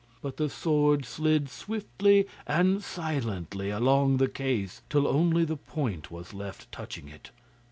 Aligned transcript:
But 0.23 0.37
the 0.37 0.49
sword 0.49 1.05
slid 1.05 1.47
swiftly 1.47 2.25
and 2.47 2.83
silently 2.83 3.69
along 3.69 4.17
the 4.17 4.27
case 4.27 4.81
till 4.89 5.07
only 5.07 5.45
the 5.45 5.57
point 5.57 6.09
was 6.09 6.33
left 6.33 6.71
touching 6.71 7.07
it. 7.07 7.29